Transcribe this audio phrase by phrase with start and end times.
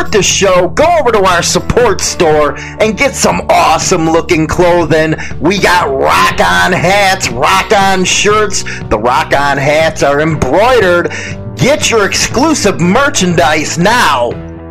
[0.00, 5.14] support the show, go over to our support store and get some awesome looking clothing.
[5.40, 8.62] We got rock on hats, rock on shirts.
[8.88, 11.10] The rock on hats are embroidered.
[11.56, 14.30] Get your exclusive merchandise now.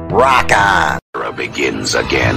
[0.09, 0.99] Rock on.
[1.35, 2.35] Begins again.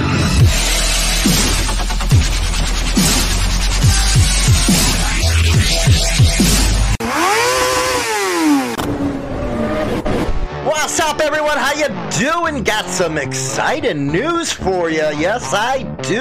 [10.83, 11.57] What's up, everyone?
[11.57, 11.87] How you
[12.19, 12.61] doing?
[12.61, 14.97] Got some exciting news for you.
[14.97, 16.19] Yes, I do.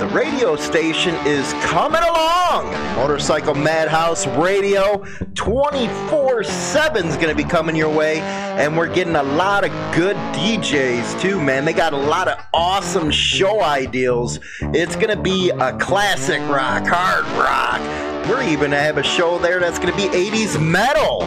[0.00, 2.72] The radio station is coming along.
[2.96, 5.04] Motorcycle Madhouse Radio
[5.36, 8.18] 24 7 is going to be coming your way.
[8.18, 11.64] And we're getting a lot of good DJs too, man.
[11.64, 14.40] They got a lot of awesome show ideals.
[14.60, 18.19] It's going to be a classic rock, hard rock.
[18.28, 21.22] We're even to have a show there that's to be 80s metal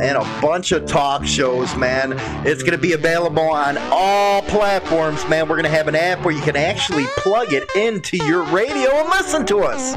[0.00, 2.14] and a bunch of talk shows, man.
[2.46, 5.48] It's going to be available on all platforms, man.
[5.48, 8.90] We're going to have an app where you can actually plug it into your radio
[8.90, 9.94] and listen to us.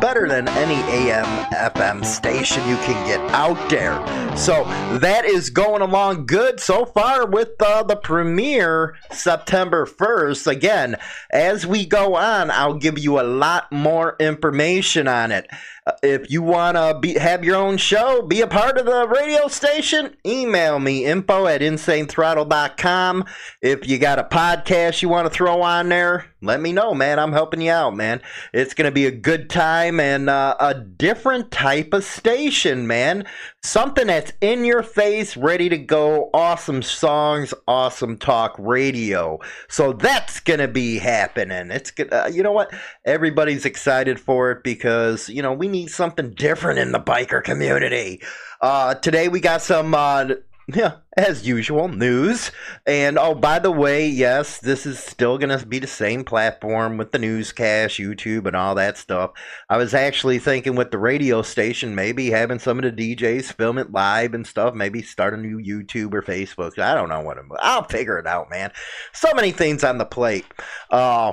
[0.00, 3.96] Better than any AM, FM station you can get out there.
[4.36, 4.62] So
[4.98, 10.46] that is going along good so far with uh, the premiere September 1st.
[10.46, 10.96] Again,
[11.30, 15.48] as we go on, I'll give you a lot more information on it.
[15.88, 19.48] Uh, if you want to have your own show, be a part of the radio
[19.48, 23.24] station, email me info at insanethrottle.com.
[23.62, 27.18] If you got a podcast you want to throw on there, let me know, man.
[27.18, 28.22] I'm helping you out, man.
[28.52, 33.26] It's going to be a good time and uh, a different type of station, man.
[33.64, 36.30] Something that's in your face, ready to go.
[36.32, 39.40] Awesome songs, awesome talk radio.
[39.68, 41.72] So that's going to be happening.
[41.72, 42.12] It's good.
[42.12, 42.72] Uh, you know what?
[43.04, 48.22] Everybody's excited for it because, you know, we need something different in the biker community.
[48.60, 50.26] Uh, today we got some uh,
[50.74, 52.50] yeah, as usual, news.
[52.86, 56.98] And oh, by the way, yes, this is still going to be the same platform
[56.98, 59.30] with the newscast, YouTube, and all that stuff.
[59.70, 63.78] I was actually thinking with the radio station, maybe having some of the DJs film
[63.78, 66.78] it live and stuff, maybe start a new YouTube or Facebook.
[66.78, 68.70] I don't know what I'm, I'll figure it out, man.
[69.14, 70.44] So many things on the plate.
[70.90, 71.32] Uh,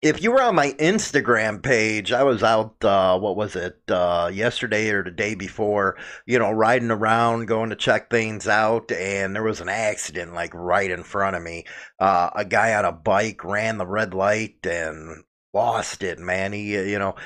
[0.00, 4.30] if you were on my Instagram page, I was out, uh, what was it, uh,
[4.32, 9.34] yesterday or the day before, you know, riding around, going to check things out, and
[9.34, 11.64] there was an accident, like, right in front of me.
[11.98, 16.52] Uh, a guy on a bike ran the red light and lost it, man.
[16.52, 17.16] He, uh, you know,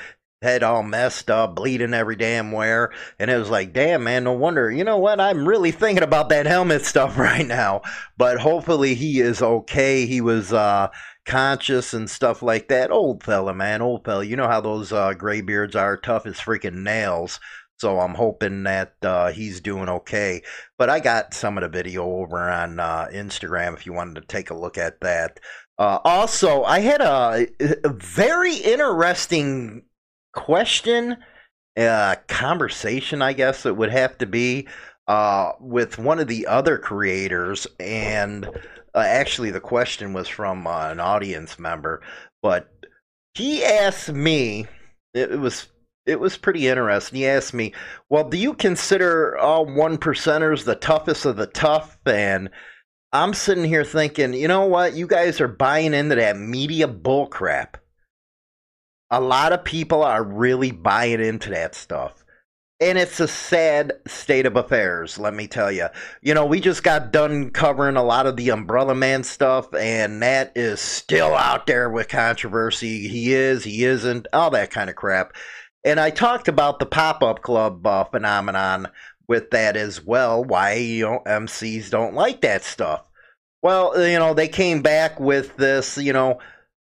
[0.41, 2.91] head all messed up, bleeding every damn where.
[3.17, 4.69] And it was like, damn, man, no wonder.
[4.69, 5.19] You know what?
[5.19, 7.81] I'm really thinking about that helmet stuff right now.
[8.17, 10.05] But hopefully he is okay.
[10.05, 10.89] He was, uh,
[11.25, 12.91] conscious and stuff like that.
[12.91, 14.23] Old fella, man, old fella.
[14.23, 17.39] You know how those uh, graybeards are, tough as freaking nails.
[17.79, 20.41] So I'm hoping that uh, he's doing okay.
[20.77, 24.27] But I got some of the video over on uh, Instagram if you wanted to
[24.27, 25.39] take a look at that.
[25.77, 27.47] Uh, also, I had a,
[27.83, 29.83] a very interesting
[30.33, 31.17] question,
[31.75, 34.67] uh, conversation, I guess it would have to be,
[35.07, 37.65] uh, with one of the other creators.
[37.79, 38.47] And
[38.95, 42.01] uh, actually, the question was from uh, an audience member,
[42.41, 42.69] but
[43.33, 44.67] he asked me.
[45.13, 45.67] It was
[46.05, 47.17] it was pretty interesting.
[47.19, 47.73] He asked me,
[48.09, 52.49] "Well, do you consider all one percenters the toughest of the tough?" And
[53.11, 54.95] I'm sitting here thinking, you know what?
[54.95, 57.75] You guys are buying into that media bullcrap.
[59.11, 62.22] A lot of people are really buying into that stuff
[62.79, 65.87] and it's a sad state of affairs let me tell you
[66.21, 70.21] you know we just got done covering a lot of the umbrella man stuff and
[70.21, 73.07] that is still out there with controversy.
[73.07, 75.33] He is he isn't all that kind of crap.
[75.85, 78.87] And i talked about the pop-up club uh, phenomenon
[79.27, 83.03] with that as well why you know mcs don't like that stuff.
[83.61, 86.39] Well you know they came back with this you know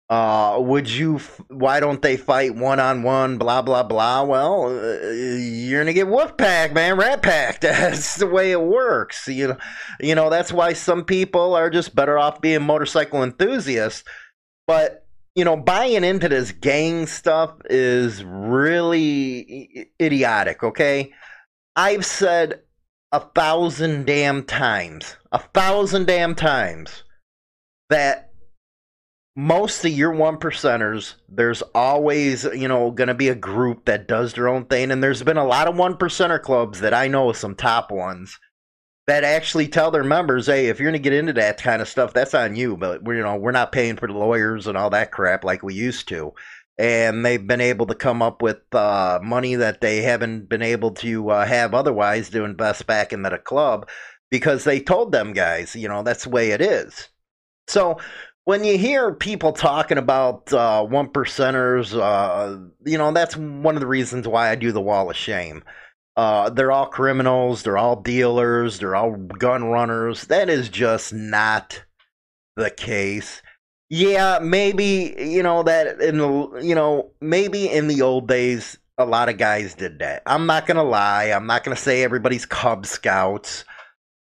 [0.08, 1.18] uh, would you?
[1.48, 3.38] Why don't they fight one on one?
[3.38, 4.22] Blah blah blah.
[4.22, 7.60] Well, uh, you're gonna get wolf pack, man, rat pack.
[7.60, 9.26] That's the way it works.
[9.26, 9.56] You know,
[10.00, 14.04] you know that's why some people are just better off being motorcycle enthusiasts.
[14.68, 20.62] But you know, buying into this gang stuff is really idiotic.
[20.62, 21.12] Okay,
[21.74, 22.60] I've said
[23.10, 27.02] a thousand damn times, a thousand damn times
[27.90, 28.30] that
[29.36, 34.08] most of your one percenters, there's always, you know, going to be a group that
[34.08, 34.90] does their own thing.
[34.90, 38.38] And there's been a lot of one percenter clubs that I know, some top ones,
[39.06, 41.88] that actually tell their members, hey, if you're going to get into that kind of
[41.88, 42.76] stuff, that's on you.
[42.76, 45.62] But, we're, you know, we're not paying for the lawyers and all that crap like
[45.62, 46.32] we used to.
[46.78, 50.92] And they've been able to come up with uh, money that they haven't been able
[50.92, 53.88] to uh, have otherwise to invest back into the club
[54.30, 57.08] because they told them guys, you know, that's the way it is
[57.68, 57.98] So
[58.46, 63.80] when you hear people talking about uh, one percenters, uh, you know that's one of
[63.80, 65.64] the reasons why I do the wall of shame.
[66.16, 67.64] Uh, they're all criminals.
[67.64, 68.78] They're all dealers.
[68.78, 70.28] They're all gun runners.
[70.28, 71.84] That is just not
[72.54, 73.42] the case.
[73.90, 79.04] Yeah, maybe you know that in the you know maybe in the old days a
[79.04, 80.22] lot of guys did that.
[80.24, 81.32] I'm not gonna lie.
[81.32, 83.64] I'm not gonna say everybody's Cub Scouts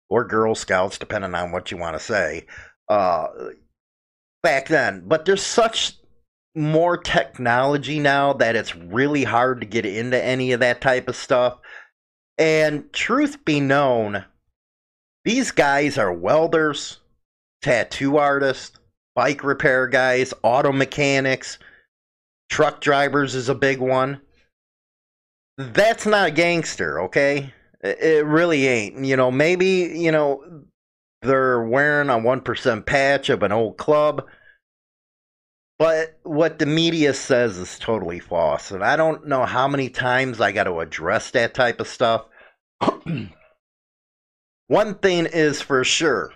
[0.10, 2.48] or Girl Scouts, depending on what you want to say.
[2.89, 3.27] Uh,
[4.46, 5.94] back then, but there's such
[6.56, 11.16] more technology now that it's really hard to get into any of that type of
[11.16, 11.58] stuff.
[12.38, 14.24] And truth be known,
[15.24, 17.00] these guys are welders,
[17.64, 18.78] tattoo artists,
[19.16, 21.58] bike repair guys, auto mechanics,
[22.50, 24.22] truck drivers is a big one.
[25.58, 27.52] That's not a gangster, okay?
[27.82, 29.04] It really ain't.
[29.06, 30.44] You know, maybe, you know,
[31.25, 34.25] they're wearing a 1% patch of an old club.
[35.77, 38.72] But what the media says is totally false.
[38.72, 42.25] And I don't know how many times I got to address that type of stuff.
[44.68, 46.33] One thing is for sure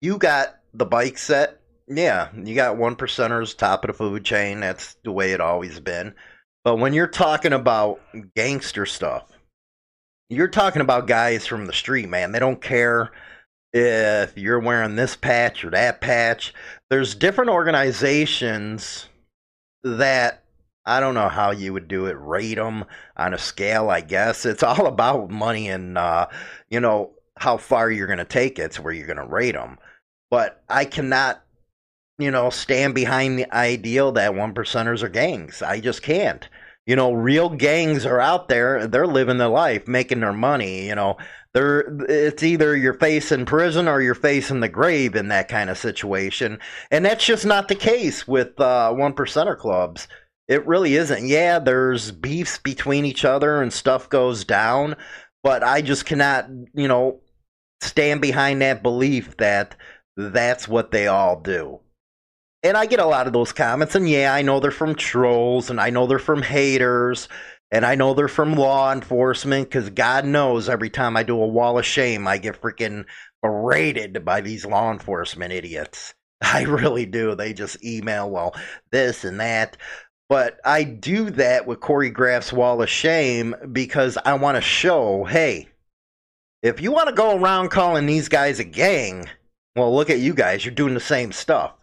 [0.00, 1.60] you got the bike set.
[1.88, 4.60] Yeah, you got one percenters, top of the food chain.
[4.60, 6.14] That's the way it always been.
[6.62, 8.00] But when you're talking about
[8.34, 9.30] gangster stuff,
[10.28, 12.32] you're talking about guys from the street, man.
[12.32, 13.12] They don't care
[13.74, 16.54] if you're wearing this patch or that patch.
[16.90, 19.08] There's different organizations
[19.82, 20.44] that
[20.86, 22.84] I don't know how you would do it, rate them
[23.16, 24.46] on a scale, I guess.
[24.46, 26.28] It's all about money and, uh,
[26.70, 29.54] you know, how far you're going to take it to where you're going to rate
[29.54, 29.78] them.
[30.30, 31.42] But I cannot,
[32.18, 35.62] you know, stand behind the ideal that one percenters are gangs.
[35.62, 36.48] I just can't.
[36.86, 38.86] You know, real gangs are out there.
[38.86, 40.86] They're living their life, making their money.
[40.86, 41.16] You know,
[41.54, 45.48] they're it's either your face in prison or your face in the grave in that
[45.48, 46.58] kind of situation,
[46.90, 50.08] and that's just not the case with uh, one percenter clubs.
[50.48, 51.26] It really isn't.
[51.26, 54.96] Yeah, there's beefs between each other and stuff goes down,
[55.42, 57.20] but I just cannot, you know,
[57.80, 59.76] stand behind that belief that
[60.16, 61.80] that's what they all do.
[62.62, 65.70] And I get a lot of those comments, and yeah, I know they're from trolls,
[65.70, 67.28] and I know they're from haters,
[67.70, 71.46] and I know they're from law enforcement, because God knows every time I do a
[71.46, 73.04] wall of shame, I get freaking
[73.42, 76.14] berated by these law enforcement idiots.
[76.42, 77.34] I really do.
[77.34, 78.54] They just email, well,
[78.90, 79.76] this and that.
[80.28, 85.24] But I do that with Corey Graff's Wall of Shame because I want to show
[85.24, 85.68] hey,
[86.62, 89.28] if you want to go around calling these guys a gang,
[89.76, 90.64] well, look at you guys.
[90.64, 91.74] You're doing the same stuff.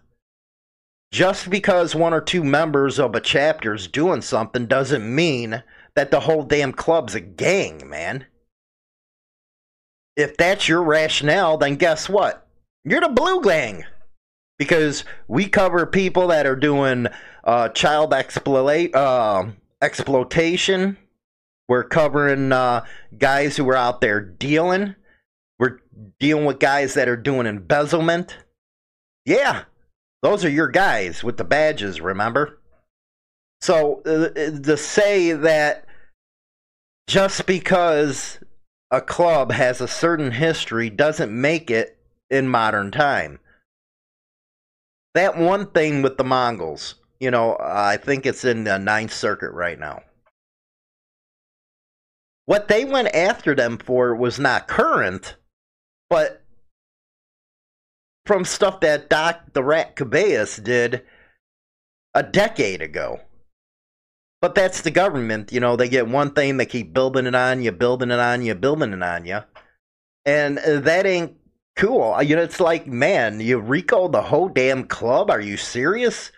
[1.12, 5.62] Just because one or two members of a chapter is doing something doesn't mean
[5.94, 8.26] that the whole damn club's a gang, man.
[10.16, 12.48] If that's your rationale, then guess what?
[12.86, 13.84] You're the blue gang.
[14.58, 17.08] Because we cover people that are doing
[17.44, 19.44] uh, child uh,
[19.82, 20.98] exploitation.
[21.68, 22.86] We're covering uh,
[23.18, 24.96] guys who are out there dealing.
[25.58, 25.80] We're
[26.20, 28.38] dealing with guys that are doing embezzlement.
[29.26, 29.64] Yeah,
[30.22, 32.60] those are your guys with the badges, remember?
[33.62, 34.30] So uh,
[34.62, 35.86] to say that
[37.08, 38.40] just because
[38.90, 41.98] a club has a certain history doesn't make it
[42.30, 43.40] in modern time.
[45.14, 49.52] That one thing with the Mongols, you know, I think it's in the Ninth Circuit
[49.52, 50.04] right now.
[52.46, 55.36] What they went after them for was not current,
[56.10, 56.41] but
[58.26, 61.04] from stuff that Doc the Rat Cabeas did
[62.14, 63.20] a decade ago.
[64.42, 67.62] But that's the government, you know, they get one thing, they keep building it on
[67.62, 69.42] you, building it on you, building it on you.
[70.26, 71.38] And uh, that ain't
[71.76, 72.22] cool.
[72.24, 75.30] You know, it's like, man, you RICO the whole damn club?
[75.30, 76.32] Are you serious?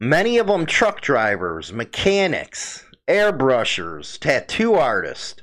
[0.00, 5.41] Many of them truck drivers, mechanics, airbrushers, tattoo artists.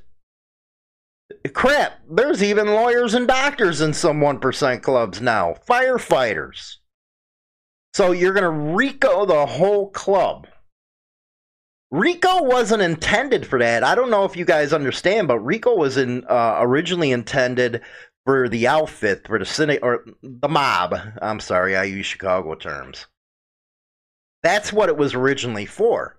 [1.54, 6.78] Crap, there's even lawyers and doctors in some 1% clubs now, firefighters.
[7.94, 10.48] So you're going to RICO the whole club.
[11.92, 13.84] RICO wasn't intended for that.
[13.84, 17.82] I don't know if you guys understand, but RICO was in, uh, originally intended
[18.26, 20.96] for the outfit, for the cine, or the mob.
[21.22, 23.08] I'm sorry, I use Chicago terms.
[24.44, 26.16] That's what it was originally for.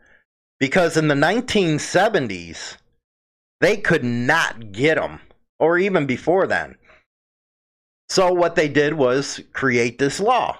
[0.58, 2.76] Because in the 1970s,
[3.60, 5.20] they could not get them,
[5.58, 6.76] or even before then.
[8.08, 10.58] So what they did was create this law.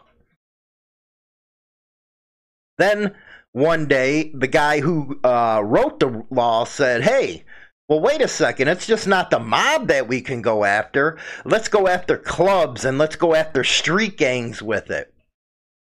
[2.78, 3.14] Then
[3.52, 7.44] one day, the guy who uh, wrote the law said, "Hey."
[7.88, 8.68] Well, wait a second.
[8.68, 11.18] It's just not the mob that we can go after.
[11.44, 15.12] Let's go after clubs and let's go after street gangs with it.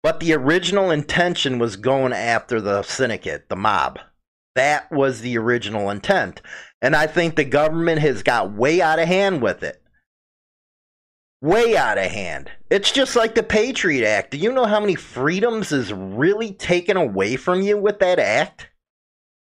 [0.01, 3.99] But the original intention was going after the syndicate, the mob.
[4.55, 6.41] That was the original intent.
[6.81, 9.81] And I think the government has got way out of hand with it.
[11.41, 12.51] Way out of hand.
[12.69, 14.31] It's just like the Patriot Act.
[14.31, 18.67] Do you know how many freedoms is really taken away from you with that act?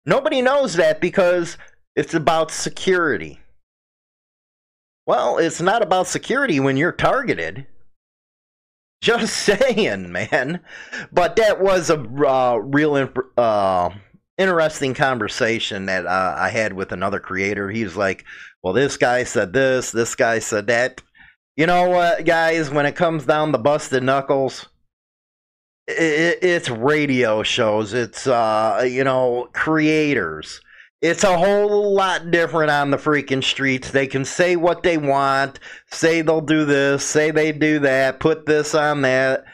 [0.06, 1.58] Nobody knows that because
[1.96, 3.40] it's about security.
[5.06, 7.66] Well, it's not about security when you're targeted.
[9.00, 10.60] Just saying, man.
[11.12, 13.90] But that was a uh, real imp- uh,
[14.38, 17.70] interesting conversation that uh, I had with another creator.
[17.70, 18.24] He's like,
[18.62, 21.02] "Well, this guy said this, this guy said that."
[21.56, 22.70] You know what, guys?
[22.70, 24.68] When it comes down to busted knuckles,
[25.86, 27.92] it, it's radio shows.
[27.92, 30.60] It's uh, you know, creators
[31.00, 33.90] it's a whole lot different on the freaking streets.
[33.90, 35.60] They can say what they want,
[35.92, 39.44] say they'll do this, say they do that, put this on that.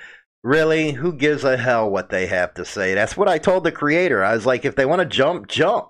[0.44, 2.92] Really, who gives a hell what they have to say?
[2.92, 4.22] That's what I told the creator.
[4.22, 5.88] I was like, if they want to jump, jump.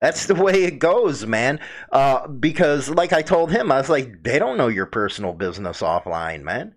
[0.00, 1.60] That's the way it goes, man.
[1.92, 5.82] Uh, because, like I told him, I was like, they don't know your personal business
[5.82, 6.76] offline, man.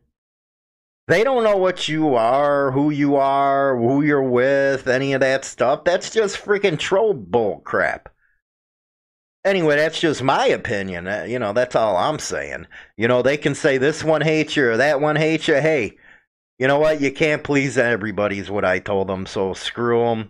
[1.08, 5.46] They don't know what you are, who you are, who you're with, any of that
[5.46, 5.86] stuff.
[5.86, 8.10] That's just freaking troll bull crap.
[9.46, 11.08] Anyway, that's just my opinion.
[11.08, 12.68] Uh, you know, that's all I'm saying.
[12.98, 15.56] You know, they can say this one hates you or that one hates you.
[15.56, 15.98] Hey,
[16.60, 17.02] you know what?
[17.02, 19.26] You can't please everybody, is what I told them.
[19.26, 20.30] So screw them.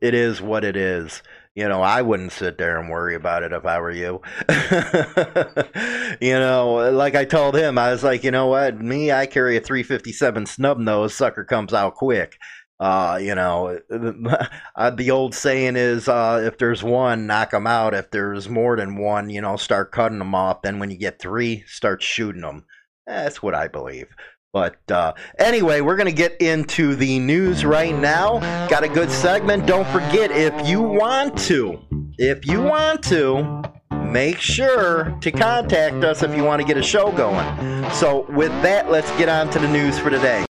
[0.00, 1.22] It is what it is
[1.54, 4.20] you know, I wouldn't sit there and worry about it if I were you.
[6.20, 9.56] you know, like I told him, I was like, you know what, me, I carry
[9.56, 12.38] a 357 snub nose, sucker comes out quick.
[12.80, 13.78] Uh, you know,
[14.76, 17.94] uh, the old saying is, uh, if there's one, knock them out.
[17.94, 20.62] If there's more than one, you know, start cutting them off.
[20.62, 22.64] Then when you get three, start shooting them.
[23.06, 24.08] That's what I believe.
[24.54, 28.38] But uh, anyway, we're going to get into the news right now.
[28.68, 29.66] Got a good segment.
[29.66, 31.80] Don't forget, if you want to,
[32.18, 36.82] if you want to, make sure to contact us if you want to get a
[36.84, 37.44] show going.
[37.90, 40.44] So, with that, let's get on to the news for today.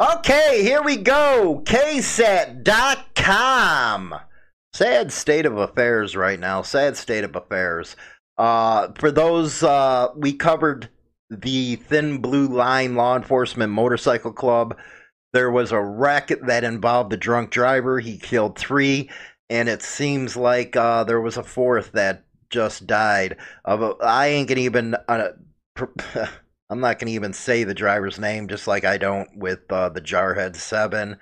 [0.00, 1.62] Okay, here we go.
[1.64, 2.66] KSAT.com.
[4.72, 6.62] Sad state of affairs right now.
[6.62, 7.94] Sad state of affairs.
[8.36, 10.88] Uh, for those, uh, we covered
[11.40, 14.76] the Thin Blue Line Law Enforcement Motorcycle Club.
[15.32, 18.00] There was a wreck that involved the drunk driver.
[18.00, 19.10] He killed three,
[19.48, 23.38] and it seems like uh, there was a fourth that just died.
[23.64, 24.94] Of I ain't gonna even.
[25.08, 25.30] Uh,
[26.70, 30.00] I'm not gonna even say the driver's name, just like I don't with uh, the
[30.00, 31.16] Jarhead Seven.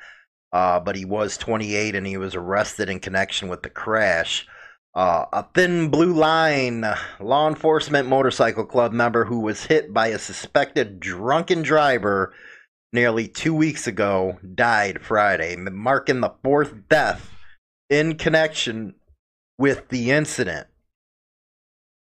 [0.52, 4.48] Uh, but he was 28 and he was arrested in connection with the crash.
[4.92, 6.84] Uh, a thin blue line
[7.20, 12.34] law enforcement motorcycle club member who was hit by a suspected drunken driver
[12.92, 17.30] nearly two weeks ago died Friday, marking the fourth death
[17.88, 18.94] in connection
[19.58, 20.66] with the incident.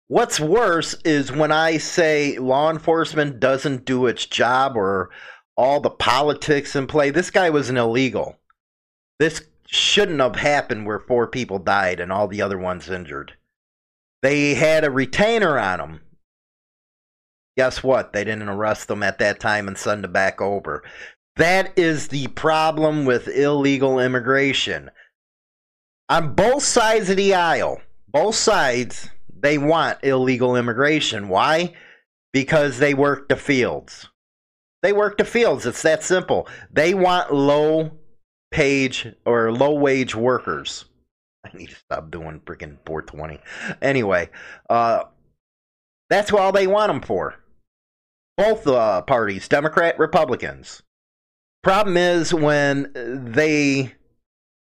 [0.07, 5.09] What's worse is when I say law enforcement doesn't do its job or
[5.55, 7.11] all the politics in play.
[7.11, 8.39] This guy was an illegal.
[9.19, 13.33] This shouldn't have happened where four people died and all the other ones injured.
[14.21, 16.01] They had a retainer on them.
[17.57, 18.13] Guess what?
[18.13, 20.83] They didn't arrest them at that time and send them back over.
[21.35, 24.91] That is the problem with illegal immigration.
[26.09, 31.27] On both sides of the aisle, both sides, they want illegal immigration.
[31.27, 31.73] Why?
[32.31, 34.09] Because they work the fields.
[34.81, 35.65] They work the fields.
[35.65, 36.47] It's that simple.
[36.71, 37.91] They want low
[38.53, 40.85] page or low wage workers.
[41.43, 43.39] I need to stop doing freaking 420.
[43.81, 44.29] Anyway,
[44.69, 45.05] uh,
[46.09, 47.35] that's all they want them for.
[48.37, 50.83] Both uh, parties, Democrat, Republicans.
[51.63, 53.95] Problem is when they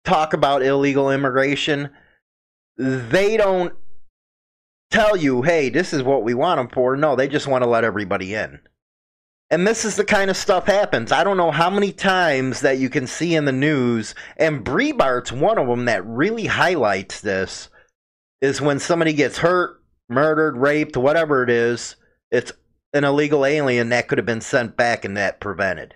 [0.04, 1.90] talk about illegal immigration,
[2.76, 3.74] they don't
[4.90, 6.96] tell you, hey, this is what we want them for.
[6.96, 8.60] No, they just want to let everybody in.
[9.52, 11.10] And this is the kind of stuff happens.
[11.10, 15.32] I don't know how many times that you can see in the news, and Breitbart's
[15.32, 17.68] one of them that really highlights this,
[18.40, 21.96] is when somebody gets hurt, murdered, raped, whatever it is,
[22.30, 22.52] it's
[22.92, 25.94] an illegal alien that could have been sent back and that prevented.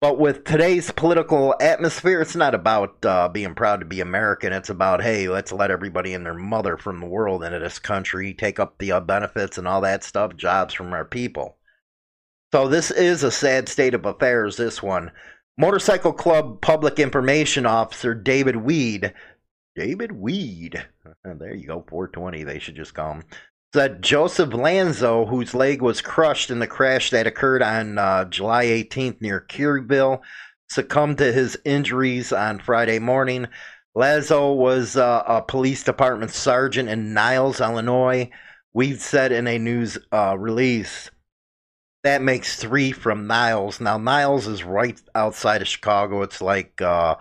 [0.00, 4.52] But with today's political atmosphere, it's not about uh, being proud to be American.
[4.52, 8.34] It's about, hey, let's let everybody and their mother from the world into this country,
[8.34, 11.56] take up the uh, benefits and all that stuff, jobs from our people.
[12.54, 15.10] So this is a sad state of affairs, this one.
[15.58, 19.12] Motorcycle Club Public Information Officer David Weed.
[19.74, 20.86] David Weed.
[21.24, 23.24] There you go, 420, they should just call him.
[23.74, 28.66] said Joseph Lazo, whose leg was crushed in the crash that occurred on uh, July
[28.66, 30.20] 18th near Kerrville,
[30.70, 33.48] succumbed to his injuries on Friday morning.
[33.96, 38.30] Lazo was uh, a police department sergeant in Niles, Illinois.
[38.72, 41.10] We've said in a news uh, release
[42.04, 43.80] that makes three from Niles.
[43.80, 46.22] Now, Niles is right outside of Chicago.
[46.22, 47.16] It's like, uh,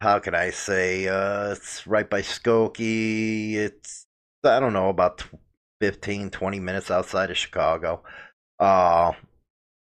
[0.00, 1.08] how can I say?
[1.08, 3.54] Uh, it's right by Skokie.
[3.54, 4.06] It's,
[4.44, 5.24] I don't know, about
[5.80, 8.04] 15, 20 minutes outside of Chicago.
[8.60, 9.12] Uh,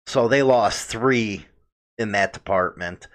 [0.06, 1.46] so they lost three
[1.96, 3.06] in that department.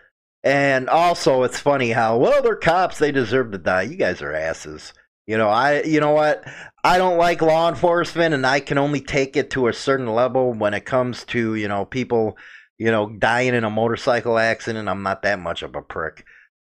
[0.45, 3.81] And also, it's funny how well they're cops; they deserve to die.
[3.81, 4.93] You guys are asses.
[5.27, 5.82] You know, I.
[5.84, 6.44] You know what?
[6.84, 10.53] I don't like law enforcement, and I can only take it to a certain level
[10.53, 12.38] when it comes to you know people,
[12.77, 14.88] you know, dying in a motorcycle accident.
[14.88, 16.25] I'm not that much of a prick.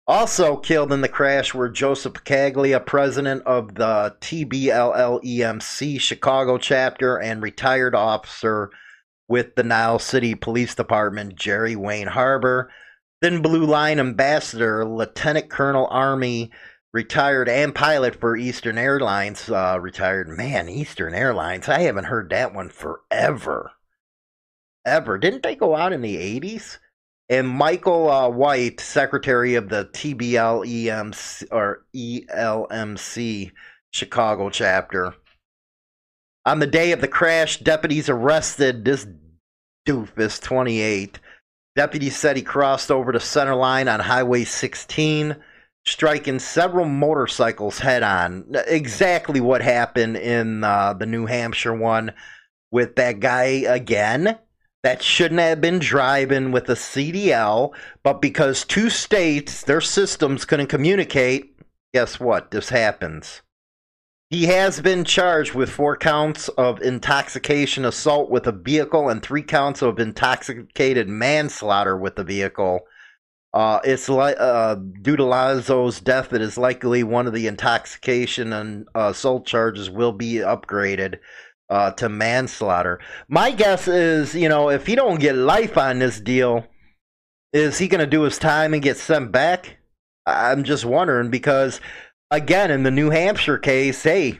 [0.08, 7.44] Also killed in the crash were Joseph Caglia, president of the TBLLEMC Chicago chapter, and
[7.44, 8.72] retired officer
[9.28, 12.72] with the Niles City Police Department, Jerry Wayne Harbor.
[13.22, 16.52] Thin Blue Line Ambassador, Lieutenant Colonel Army,
[16.94, 20.29] retired and pilot for Eastern Airlines, uh, retired.
[20.29, 23.72] Man, Eastern Airlines, I haven't heard that one forever.
[24.86, 25.17] Ever.
[25.17, 26.77] Didn't they go out in the 80s?
[27.29, 33.51] And Michael uh, White, secretary of the TBLEMC or ELMC
[33.91, 35.13] Chicago chapter.
[36.46, 39.06] On the day of the crash, deputies arrested this
[39.86, 41.20] doofus 28
[41.77, 45.36] Deputies said he crossed over the center line on Highway 16,
[45.88, 48.46] striking several motorcycles head on.
[48.67, 52.13] Exactly what happened in uh, the New Hampshire one
[52.72, 54.38] with that guy again.
[54.84, 60.67] That shouldn't have been driving with a CDL, but because two states, their systems couldn't
[60.67, 61.58] communicate,
[61.94, 62.51] guess what?
[62.51, 63.41] This happens.
[64.29, 69.41] He has been charged with four counts of intoxication assault with a vehicle and three
[69.41, 72.82] counts of intoxicated manslaughter with the vehicle.
[73.53, 78.53] Uh, it's like uh, due to Lazo's death, it is likely one of the intoxication
[78.53, 81.20] and uh, assault charges will be upgraded
[81.70, 83.00] uh, to manslaughter.
[83.27, 86.68] My guess is, you know, if he don't get life on this deal,
[87.53, 89.77] is he going to do his time and get sent back?
[90.25, 91.79] I'm just wondering because
[92.29, 94.40] again in the New Hampshire case, hey,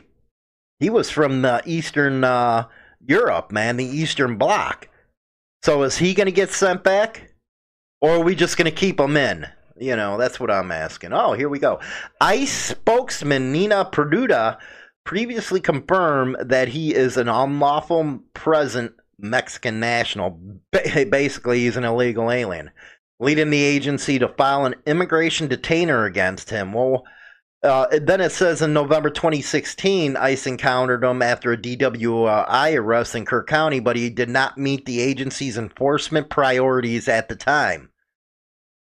[0.80, 2.66] he was from the Eastern uh,
[3.04, 4.88] Europe, man, the Eastern Bloc.
[5.62, 7.27] So is he going to get sent back,
[8.00, 9.46] or are we just going to keep him in?
[9.80, 11.12] You know, that's what I'm asking.
[11.12, 11.80] Oh, here we go.
[12.20, 14.58] ICE spokesman Nina Pruneda
[15.04, 20.40] previously confirmed that he is an unlawful present Mexican national.
[20.72, 22.70] Basically, he's an illegal alien,
[23.20, 26.72] leading the agency to file an immigration detainer against him.
[26.72, 27.04] Well,
[27.62, 33.24] uh, then it says in November 2016, ICE encountered him after a DWI arrest in
[33.24, 37.90] Kerr County, but he did not meet the agency's enforcement priorities at the time.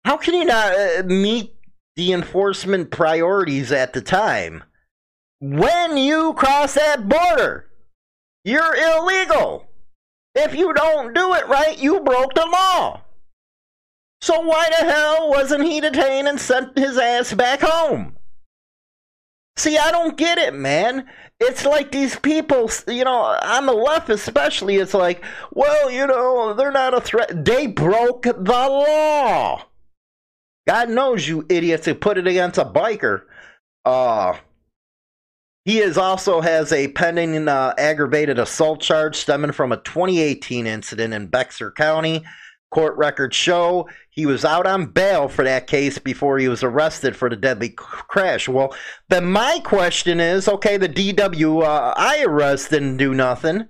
[0.04, 1.56] How can you not uh, meet
[1.96, 4.64] the enforcement priorities at the time?
[5.40, 7.70] When you cross that border,
[8.44, 9.68] you're illegal.
[10.36, 13.02] If you don't do it right, you broke the law.
[14.22, 18.15] So why the hell wasn't he detained and sent his ass back home?
[19.58, 21.08] See, I don't get it, man.
[21.40, 26.54] It's like these people, you know, on the left especially, it's like, well, you know,
[26.54, 27.46] they're not a threat.
[27.46, 29.66] They broke the law.
[30.68, 33.24] God knows you idiots who put it against a biker.
[33.86, 34.38] Uh,
[35.64, 41.14] he is also has a pending uh, aggravated assault charge stemming from a 2018 incident
[41.14, 42.24] in Bexar County.
[42.72, 47.16] Court records show he was out on bail for that case before he was arrested
[47.16, 48.50] for the deadly crash.
[48.50, 48.76] Well,
[49.10, 53.68] then my question is okay, the DWI uh, arrest didn't do nothing.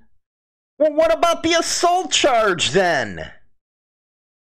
[0.77, 3.31] Well, what about the assault charge then?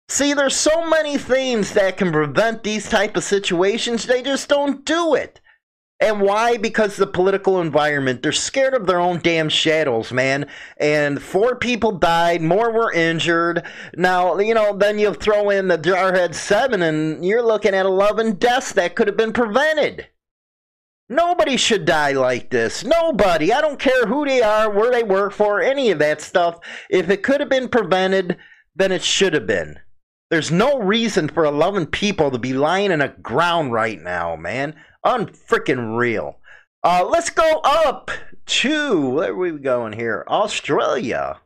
[0.08, 4.06] See, there's so many things that can prevent these type of situations.
[4.06, 5.42] They just don't do it.
[6.06, 6.58] And why?
[6.58, 8.22] Because the political environment.
[8.22, 10.46] They're scared of their own damn shadows, man.
[10.78, 13.64] And four people died, more were injured.
[13.96, 18.34] Now, you know, then you throw in the Jarhead 7, and you're looking at 11
[18.34, 20.08] deaths that could have been prevented.
[21.10, 22.84] Nobody should die like this.
[22.84, 23.52] Nobody.
[23.52, 26.60] I don't care who they are, where they work for, any of that stuff.
[26.88, 28.38] If it could have been prevented,
[28.76, 29.80] then it should have been.
[30.30, 34.76] There's no reason for 11 people to be lying in a ground right now, man.
[35.06, 36.40] Unfreaking real.
[36.84, 38.10] Uh, let's go up
[38.48, 40.26] to where are we going here?
[40.28, 41.40] Australia.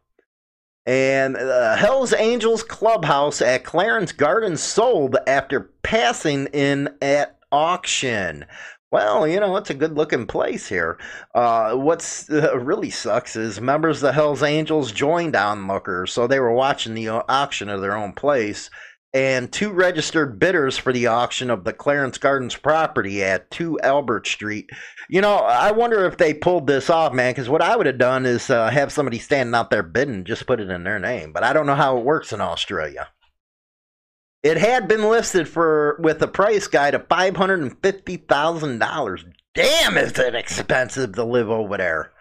[0.86, 8.46] And the Hells Angels clubhouse at Clarence Gardens sold after passing in at auction.
[8.92, 10.98] Well, you know, it's a good looking place here.
[11.36, 16.40] Uh, what's uh, really sucks is members of the Hells Angels joined onlookers, so they
[16.40, 18.70] were watching the auction of their own place.
[19.12, 24.28] And two registered bidders for the auction of the Clarence Gardens property at 2 Albert
[24.28, 24.70] Street.
[25.10, 27.98] You know, I wonder if they pulled this off, man, because what I would have
[27.98, 31.34] done is uh, have somebody standing out there bidding, just put it in their name.
[31.34, 33.08] But I don't know how it works in Australia.
[34.44, 38.80] It had been listed for with a price guide of five hundred and fifty thousand
[38.80, 39.26] dollars.
[39.54, 42.12] Damn, is it expensive to live over there?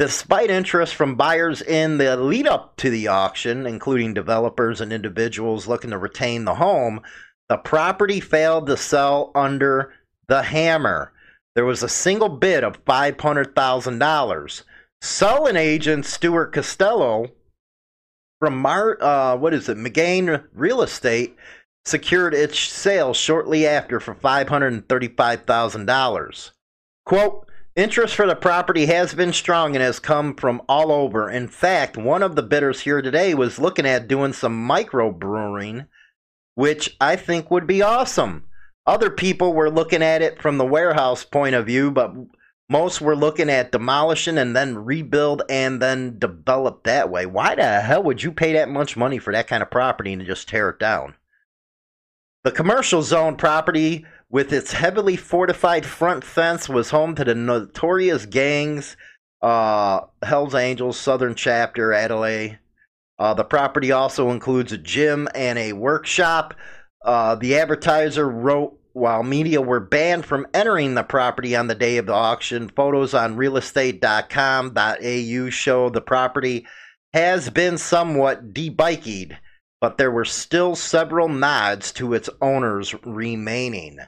[0.00, 5.68] Despite interest from buyers in the lead up to the auction, including developers and individuals
[5.68, 7.02] looking to retain the home,
[7.50, 9.92] the property failed to sell under
[10.26, 11.12] the hammer.
[11.54, 14.62] There was a single bid of $500,000.
[15.02, 17.32] Selling agent Stuart Costello
[18.38, 21.36] from Mar, uh, what is it, Magain Real Estate
[21.84, 26.50] secured its sale shortly after for $535,000.
[27.04, 27.49] Quote,
[27.80, 31.30] Interest for the property has been strong and has come from all over.
[31.30, 35.86] In fact, one of the bidders here today was looking at doing some microbrewing,
[36.56, 38.44] which I think would be awesome.
[38.86, 42.12] Other people were looking at it from the warehouse point of view, but
[42.68, 47.24] most were looking at demolishing and then rebuild and then develop that way.
[47.24, 50.26] Why the hell would you pay that much money for that kind of property and
[50.26, 51.14] just tear it down?
[52.44, 58.26] The commercial zone property, with its heavily fortified front fence, was home to the notorious
[58.26, 58.96] gangs
[59.42, 62.58] uh, Hells Angels Southern Chapter, Adelaide.
[63.18, 66.54] Uh, the property also includes a gym and a workshop.
[67.04, 71.96] Uh, the advertiser wrote while media were banned from entering the property on the day
[71.96, 76.66] of the auction, photos on realestate.com.au show the property
[77.14, 79.36] has been somewhat debikied,
[79.80, 84.00] but there were still several nods to its owners remaining.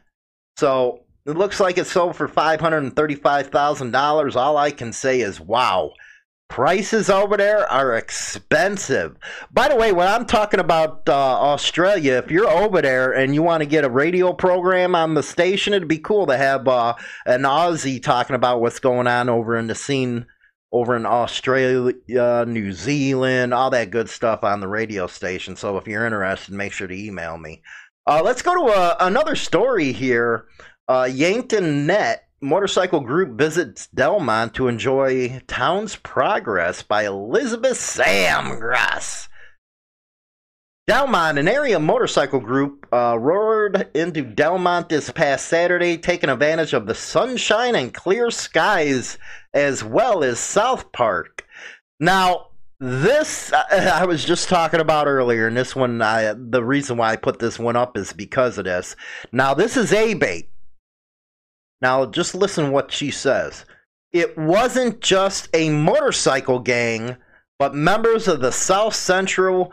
[0.62, 4.37] So it looks like it sold for $535,000.
[4.37, 5.90] All I can say is wow
[6.48, 9.16] prices over there are expensive.
[9.51, 13.42] By the way, when I'm talking about uh, Australia, if you're over there and you
[13.42, 16.94] want to get a radio program on the station, it'd be cool to have uh,
[17.27, 20.27] an Aussie talking about what's going on over in the scene
[20.72, 21.92] over in Australia,
[22.46, 25.57] New Zealand, all that good stuff on the radio station.
[25.57, 27.62] So if you're interested, make sure to email me.
[28.07, 30.47] Uh, let's go to uh, another story here.
[30.88, 39.29] Uh, Yankton Net motorcycle group visits Delmont to enjoy Town's Progress by Elizabeth Samgrass.
[40.88, 46.87] Delmont, an area motorcycle group, uh, roared into Delmont this past Saturday, taking advantage of
[46.87, 49.17] the sunshine and clear skies,
[49.55, 51.47] as well as South Park.
[52.01, 52.49] Now,
[52.83, 53.62] this uh,
[53.95, 57.38] I was just talking about earlier, and this one, I, the reason why I put
[57.38, 58.97] this one up is because of this.
[59.31, 60.49] Now, this is ABATE.
[61.81, 63.64] Now, just listen what she says.
[64.12, 67.16] It wasn't just a motorcycle gang,
[67.59, 69.73] but members of the South Central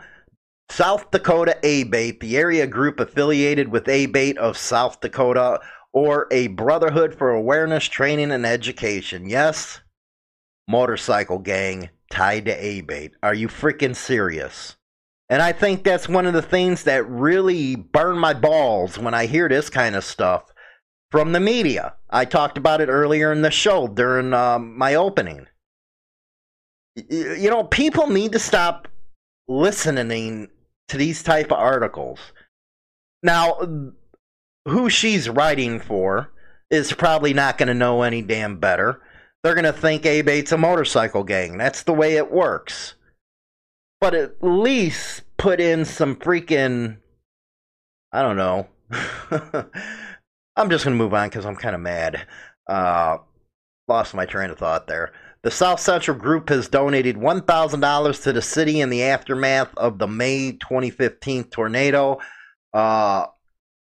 [0.70, 5.60] South Dakota ABATE, the area group affiliated with ABATE of South Dakota,
[5.92, 9.28] or a Brotherhood for Awareness Training and Education.
[9.28, 9.80] Yes,
[10.68, 13.12] motorcycle gang tied to ABATE.
[13.22, 14.76] Are you freaking serious?
[15.28, 19.26] And I think that's one of the things that really burn my balls when I
[19.26, 20.52] hear this kind of stuff
[21.10, 21.94] from the media.
[22.10, 25.46] I talked about it earlier in the show during um, my opening.
[26.96, 28.88] You know, people need to stop
[29.46, 30.48] listening
[30.88, 32.18] to these type of articles.
[33.22, 33.58] Now,
[34.66, 36.32] who she's writing for
[36.70, 39.00] is probably not going to know any damn better.
[39.42, 41.56] They're going to think ABATE's a motorcycle gang.
[41.56, 42.94] That's the way it works.
[44.00, 46.98] But at least put in some freaking,
[48.12, 48.68] I don't know.
[50.56, 52.26] I'm just going to move on because I'm kind of mad.
[52.66, 53.18] Uh,
[53.88, 55.12] lost my train of thought there.
[55.42, 60.06] The South Central Group has donated $1,000 to the city in the aftermath of the
[60.06, 62.18] May 2015 tornado.
[62.74, 63.26] Uh,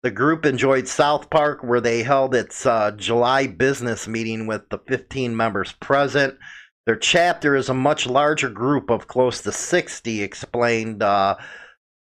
[0.08, 4.80] the group enjoyed South Park, where they held its uh, July business meeting with the
[4.88, 6.38] 15 members present.
[6.86, 11.36] Their chapter is a much larger group of close to 60, explained uh,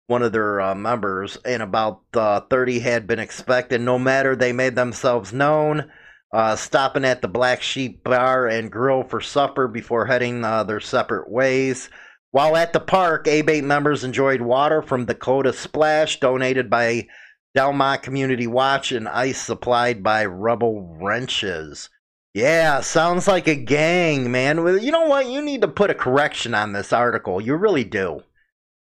[0.09, 3.81] one of their uh, members, and about uh, 30 had been expected.
[3.81, 5.89] No matter, they made themselves known,
[6.33, 10.81] uh, stopping at the Black Sheep Bar and Grill for supper before heading uh, their
[10.81, 11.89] separate ways.
[12.33, 17.07] While at the park, ABATE members enjoyed water from Dakota Splash, donated by
[17.55, 21.91] Delmont Community Watch, and ice supplied by Rebel Wrenches.
[22.35, 24.65] Yeah, sounds like a gang, man.
[24.65, 25.29] Well, You know what?
[25.29, 27.41] You need to put a correction on this article.
[27.41, 28.23] You really do.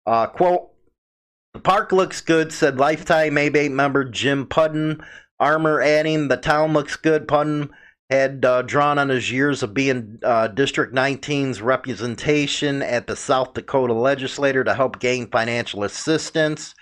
[0.06, 0.72] Uh, quote,
[1.54, 5.04] the park looks good, said lifetime ABATE member Jim Putnam.
[5.39, 7.28] Armour adding, the town looks good.
[7.28, 7.72] Pun
[8.10, 13.54] had uh, drawn on his years of being uh, District 19's representation at the South
[13.54, 16.76] Dakota legislature to help gain financial assistance.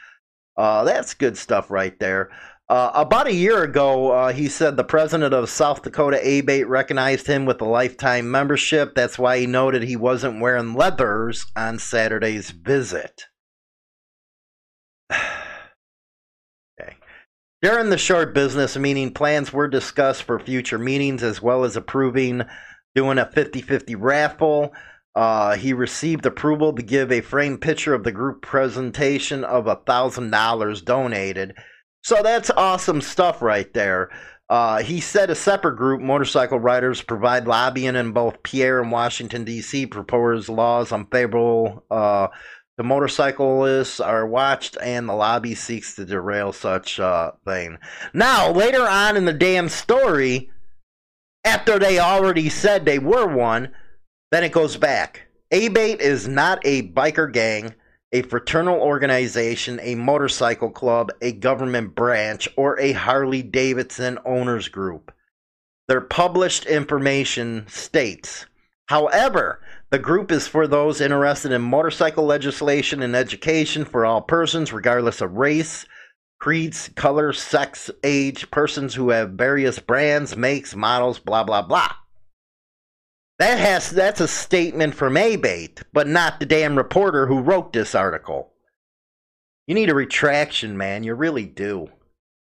[0.56, 2.30] Uh, that's good stuff right there.
[2.70, 7.28] Uh, about a year ago, uh, he said the president of South Dakota ABATE recognized
[7.28, 8.96] him with a lifetime membership.
[8.96, 13.26] That's why he noted he wasn't wearing leathers on Saturday's visit.
[15.12, 16.96] okay.
[17.62, 22.44] During the short business meeting, plans were discussed for future meetings as well as approving
[22.96, 24.74] doing a 50 50 raffle.
[25.16, 29.76] Uh, he received approval to give a framed picture of the group presentation of a
[29.76, 31.54] $1,000 donated.
[32.04, 34.10] So that's awesome stuff right there.
[34.50, 39.46] Uh, he said a separate group, motorcycle riders, provide lobbying in both Pierre and Washington,
[39.46, 42.28] D.C., propose laws unfavorable uh,
[42.78, 47.78] to motorcyclists are watched, and the lobby seeks to derail such uh, thing.
[48.14, 50.50] Now, later on in the damn story,
[51.46, 53.72] after they already said they were one,
[54.34, 55.28] then it goes back.
[55.52, 57.76] ABATE is not a biker gang
[58.14, 65.12] a fraternal organization, a motorcycle club, a government branch, or a Harley Davidson owners group.
[65.88, 68.46] Their published information states.
[68.86, 74.72] However, the group is for those interested in motorcycle legislation and education for all persons,
[74.72, 75.86] regardless of race,
[76.40, 81.92] creeds, color, sex, age, persons who have various brands, makes, models, blah, blah, blah.
[83.40, 87.96] That has that's a statement from ABATE, but not the damn reporter who wrote this
[87.96, 88.54] article.
[89.68, 91.04] You need a retraction, man.
[91.04, 91.90] You really do.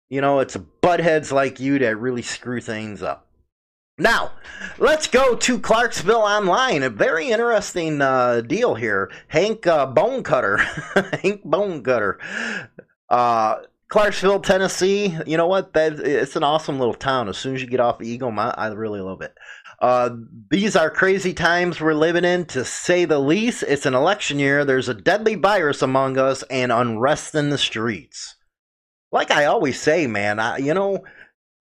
[0.09, 3.27] You know, it's buttheads like you that really screw things up.
[3.97, 4.33] Now,
[4.77, 6.83] let's go to Clarksville Online.
[6.83, 9.09] A very interesting uh, deal here.
[9.29, 10.59] Hank uh, Bonecutter.
[11.21, 12.17] Hank Bonecutter.
[13.09, 15.17] Uh, Clarksville, Tennessee.
[15.25, 15.73] You know what?
[15.73, 17.29] That it's an awesome little town.
[17.29, 19.33] As soon as you get off Eagle Mount, I really love it.
[19.79, 20.09] Uh,
[20.49, 23.63] these are crazy times we're living in, to say the least.
[23.67, 24.65] It's an election year.
[24.65, 28.35] There's a deadly virus among us and unrest in the streets.
[29.11, 31.03] Like I always say, man, I, you know,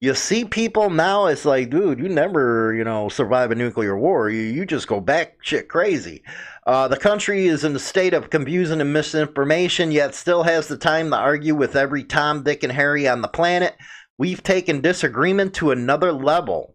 [0.00, 4.28] you see people now, it's like, dude, you never, you know, survive a nuclear war.
[4.28, 6.22] You, you just go back shit crazy.
[6.66, 10.76] Uh, the country is in a state of confusion and misinformation, yet still has the
[10.76, 13.76] time to argue with every Tom, Dick, and Harry on the planet.
[14.18, 16.73] We've taken disagreement to another level.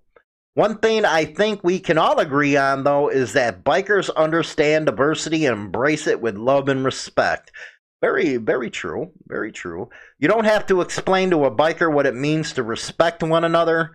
[0.60, 5.46] One thing I think we can all agree on, though, is that bikers understand diversity
[5.46, 7.54] and embrace it with love and respect.
[8.02, 9.14] Very, very true.
[9.26, 9.88] Very true.
[10.18, 13.92] You don't have to explain to a biker what it means to respect one another.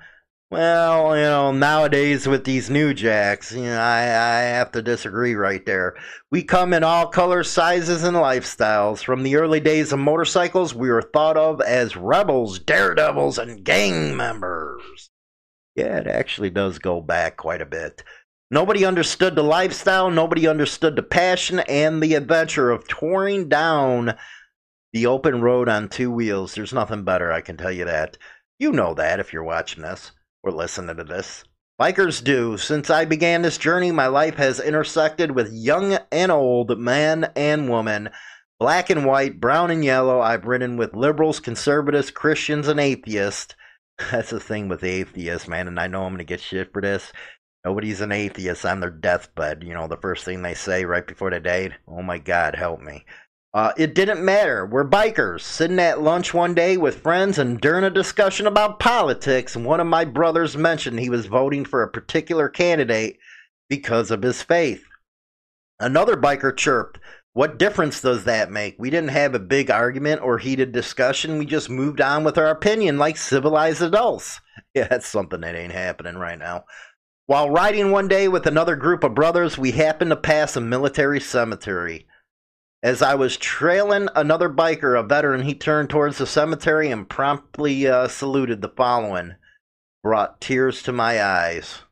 [0.51, 5.35] Well, you know, nowadays with these new jacks, you know, I, I have to disagree
[5.35, 5.97] right there.
[6.31, 9.05] We come in all colors, sizes, and lifestyles.
[9.05, 14.17] From the early days of motorcycles, we were thought of as rebels, daredevils, and gang
[14.17, 15.11] members.
[15.75, 18.05] Yeah, it actually does go back quite a bit.
[18.51, 24.15] Nobody understood the lifestyle, nobody understood the passion and the adventure of touring down
[24.93, 26.55] the open road on two wheels.
[26.55, 28.17] There's nothing better, I can tell you that.
[28.59, 30.13] You know that if you're watching this
[30.45, 31.43] or listening to this.
[31.81, 32.57] Bikers do.
[32.57, 37.69] Since I began this journey, my life has intersected with young and old, man and
[37.69, 38.11] woman,
[38.61, 40.21] black and white, brown and yellow.
[40.21, 43.57] I've ridden with liberals, conservatives, Christians, and atheists.
[44.11, 46.83] That's the thing with atheists, man, and I know I'm going to get shit for
[46.83, 47.13] this.
[47.65, 49.63] Nobody's an atheist on their deathbed.
[49.65, 52.81] You know, the first thing they say right before they die, oh my God, help
[52.81, 53.05] me.
[53.55, 54.67] Uh, it didn't matter.
[54.67, 59.57] We're bikers, sitting at lunch one day with friends, and during a discussion about politics,
[59.57, 63.19] one of my brothers mentioned he was voting for a particular candidate
[63.69, 64.85] because of his faith.
[65.79, 66.99] Another biker chirped,
[67.35, 68.77] what difference does that make?
[68.79, 71.37] We didn't have a big argument or heated discussion.
[71.37, 74.41] We just moved on with our opinion like civilized adults.
[74.73, 76.65] Yeah, that's something that ain't happening right now.
[77.27, 81.21] While riding one day with another group of brothers, we happened to pass a military
[81.21, 82.07] cemetery.
[82.83, 87.87] As I was trailing another biker, a veteran, he turned towards the cemetery and promptly
[87.87, 89.37] uh, saluted the following.
[90.03, 91.83] Brought tears to my eyes.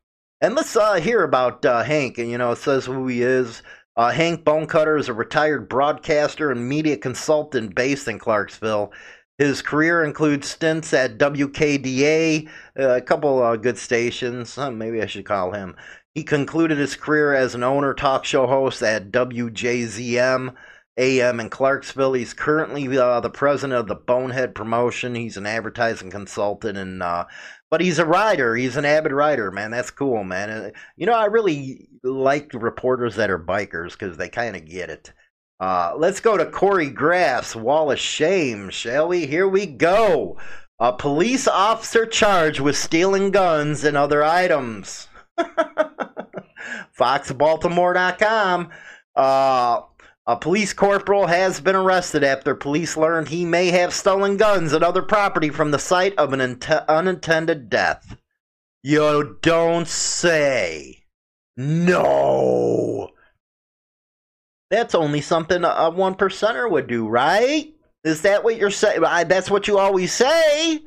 [0.40, 2.18] And let's uh, hear about uh, Hank.
[2.18, 3.62] And, you know, it says who he is.
[3.94, 8.90] Uh, Hank Bonecutter is a retired broadcaster and media consultant based in Clarksville.
[9.36, 14.56] His career includes stints at WKDA, uh, a couple uh, good stations.
[14.56, 15.76] Maybe I should call him.
[16.14, 20.54] He concluded his career as an owner talk show host at WJZM
[20.98, 22.12] AM in Clarksville.
[22.14, 25.14] He's currently uh, the president of the Bonehead Promotion.
[25.14, 27.26] He's an advertising consultant and uh,
[27.72, 28.54] but he's a writer.
[28.54, 29.70] He's an avid writer, man.
[29.70, 30.50] That's cool, man.
[30.50, 34.90] Uh, you know, I really like reporters that are bikers because they kind of get
[34.90, 35.10] it.
[35.58, 39.24] Uh, let's go to Corey Graff's Wall of Shame, shall we?
[39.24, 40.36] Here we go.
[40.80, 45.08] A police officer charged with stealing guns and other items.
[46.98, 48.68] FoxBaltimore.com.
[49.16, 49.80] Uh,
[50.26, 54.84] a police corporal has been arrested after police learned he may have stolen guns and
[54.84, 56.40] other property from the site of an
[56.88, 58.16] unintended death.
[58.84, 61.02] You don't say.
[61.56, 63.10] No.
[64.70, 67.74] That's only something a one percenter would do, right?
[68.04, 69.02] Is that what you're saying?
[69.02, 70.82] That's what you always say.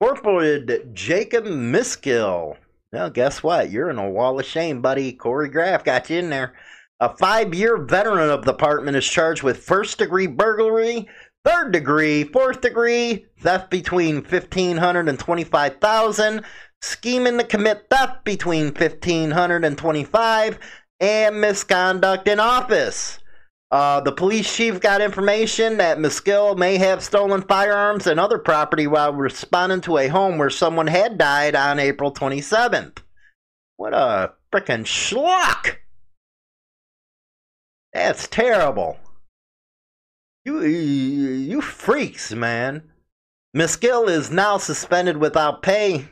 [0.00, 2.56] Corporal Jacob Miskill.
[2.92, 3.70] Well, guess what?
[3.70, 5.12] You're in a wall of shame, buddy.
[5.12, 6.54] Corey Graff got you in there.
[7.00, 11.08] A five year veteran of the department is charged with first degree burglary,
[11.44, 16.44] third degree, fourth degree, theft between 1500 and 25,000,
[16.80, 20.58] scheming to commit theft between 1500 and 25,
[21.00, 23.18] and misconduct in office.
[23.72, 28.86] Uh, the police chief got information that Miskill may have stolen firearms and other property
[28.86, 32.98] while responding to a home where someone had died on April 27th.
[33.76, 35.78] What a frickin' schlock!
[37.94, 38.98] That's terrible.
[40.44, 42.90] You, you freaks, man.
[43.56, 46.08] Miskill is now suspended without pay.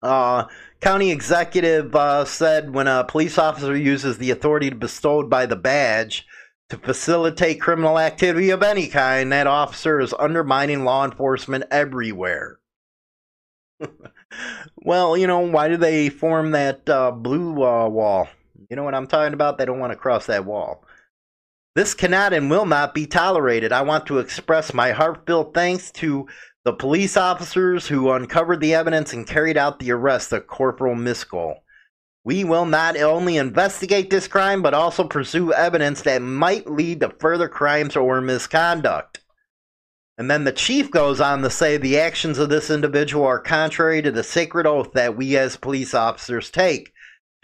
[0.00, 0.44] Uh,
[0.80, 6.24] county executive uh, said when a police officer uses the authority bestowed by the badge
[6.68, 12.58] to facilitate criminal activity of any kind, that officer is undermining law enforcement everywhere.
[14.76, 18.28] well, you know, why do they form that uh, blue uh, wall?
[18.68, 19.58] You know what I'm talking about?
[19.58, 20.84] They don't want to cross that wall.
[21.74, 23.70] This cannot and will not be tolerated.
[23.70, 26.26] I want to express my heartfelt thanks to
[26.64, 31.56] the police officers who uncovered the evidence and carried out the arrest of Corporal Miskill.
[32.24, 37.14] We will not only investigate this crime, but also pursue evidence that might lead to
[37.20, 39.20] further crimes or misconduct.
[40.18, 44.02] And then the chief goes on to say the actions of this individual are contrary
[44.02, 46.92] to the sacred oath that we as police officers take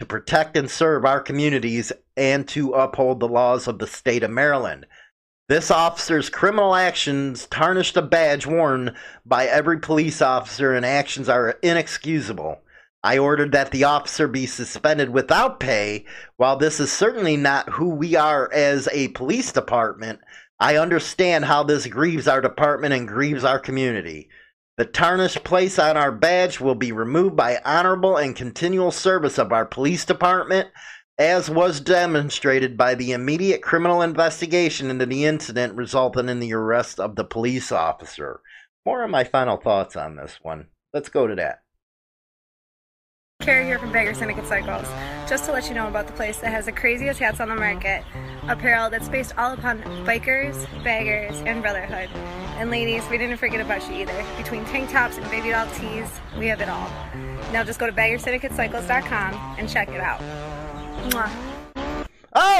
[0.03, 4.29] to protect and serve our communities and to uphold the laws of the state of
[4.29, 4.85] Maryland.
[5.47, 11.57] This officer's criminal actions tarnish a badge worn by every police officer, and actions are
[11.63, 12.61] inexcusable.
[13.01, 16.05] I ordered that the officer be suspended without pay.
[16.35, 20.19] While this is certainly not who we are as a police department,
[20.59, 24.29] I understand how this grieves our department and grieves our community.
[24.77, 29.51] The tarnished place on our badge will be removed by honorable and continual service of
[29.51, 30.69] our police department,
[31.17, 36.99] as was demonstrated by the immediate criminal investigation into the incident resulting in the arrest
[36.99, 38.41] of the police officer.
[38.85, 40.67] More of my final thoughts on this one.
[40.91, 41.62] Let's go to that.
[43.43, 44.87] Carrie here from Bagger Syndicate Cycles.
[45.29, 47.55] Just to let you know about the place that has the craziest hats on the
[47.55, 48.05] market.
[48.47, 52.09] Apparel that's based all upon bikers, baggers, and brotherhood.
[52.57, 54.25] And ladies, we didn't forget about you either.
[54.37, 56.89] Between tank tops and baby doll tees, we have it all.
[57.51, 60.21] Now just go to baggersyndicatecycles.com and check it out.
[61.09, 61.62] Mwah.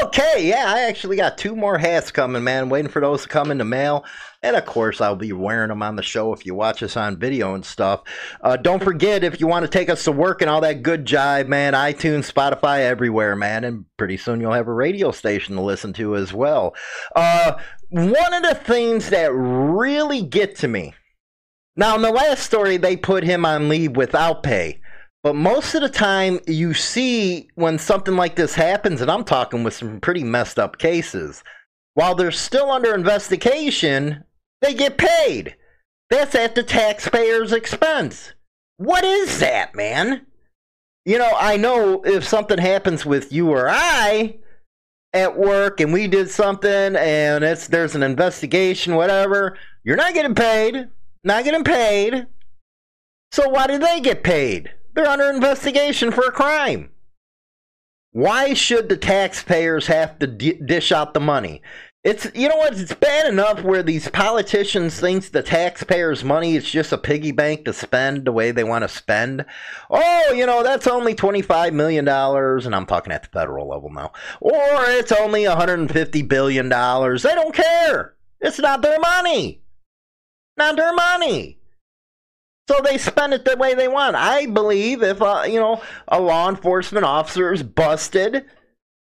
[0.03, 2.69] Okay, yeah, I actually got two more hats coming, man.
[2.69, 4.05] Waiting for those to come in the mail.
[4.41, 7.17] And of course, I'll be wearing them on the show if you watch us on
[7.17, 8.03] video and stuff.
[8.41, 11.05] Uh, don't forget, if you want to take us to work and all that good
[11.05, 13.63] jive, man, iTunes, Spotify, everywhere, man.
[13.63, 16.75] And pretty soon you'll have a radio station to listen to as well.
[17.15, 17.53] Uh,
[17.89, 20.93] one of the things that really get to me
[21.75, 24.79] now, in the last story, they put him on leave without pay.
[25.23, 29.63] But most of the time, you see when something like this happens, and I'm talking
[29.63, 31.43] with some pretty messed up cases,
[31.93, 34.25] while they're still under investigation,
[34.61, 35.55] they get paid.
[36.09, 38.33] That's at the taxpayer's expense.
[38.77, 40.25] What is that, man?
[41.05, 44.37] You know, I know if something happens with you or I
[45.13, 50.35] at work and we did something and it's there's an investigation, whatever, you're not getting
[50.35, 50.89] paid.
[51.23, 52.27] Not getting paid.
[53.31, 54.71] So why do they get paid?
[54.93, 56.89] They're under investigation for a crime.
[58.11, 61.63] Why should the taxpayers have to d- dish out the money?
[62.03, 62.77] It's you know what?
[62.77, 67.63] It's bad enough where these politicians think the taxpayers' money is just a piggy bank
[67.63, 69.45] to spend the way they want to spend.
[69.89, 73.69] Oh, you know that's only twenty five million dollars, and I'm talking at the federal
[73.69, 74.11] level now.
[74.41, 74.51] Or
[74.89, 77.23] it's only 150 billion dollars.
[77.23, 78.15] They don't care.
[78.41, 79.63] It's not their money.
[80.57, 81.57] Not their money.
[82.67, 84.15] So they spend it the way they want.
[84.15, 88.45] I believe if uh, you know a law enforcement officer is busted,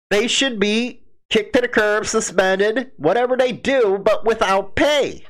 [0.09, 5.25] they should be kicked to the curb, suspended, whatever they do, but without pay.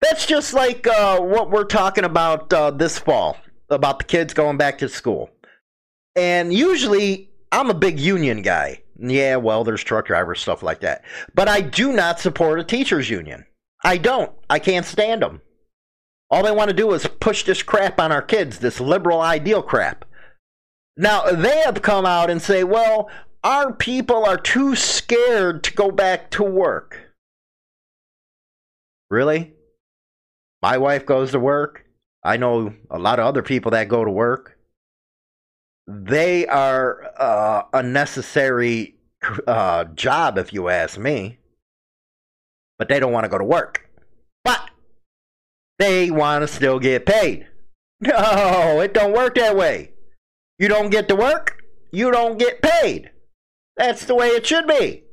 [0.00, 3.36] That's just like uh, what we're talking about uh, this fall
[3.68, 5.30] about the kids going back to school.
[6.16, 8.82] And usually, I'm a big union guy.
[8.98, 11.04] Yeah, well, there's truck drivers, stuff like that.
[11.34, 13.46] But I do not support a teachers union.
[13.84, 14.32] I don't.
[14.48, 15.40] I can't stand them.
[16.30, 19.62] All they want to do is push this crap on our kids, this liberal ideal
[19.62, 20.04] crap.
[20.96, 23.10] Now, they have come out and say, well,
[23.42, 26.98] our people are too scared to go back to work.
[29.10, 29.54] Really?
[30.62, 31.84] My wife goes to work.
[32.22, 34.58] I know a lot of other people that go to work.
[35.86, 38.96] They are uh, a necessary
[39.46, 41.38] uh, job, if you ask me.
[42.78, 43.89] But they don't want to go to work.
[45.80, 47.48] They want to still get paid.
[48.02, 49.92] No, it don't work that way.
[50.58, 53.10] You don't get to work, you don't get paid.
[53.76, 55.04] That's the way it should be.